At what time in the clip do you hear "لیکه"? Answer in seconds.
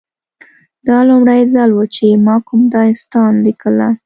3.45-3.69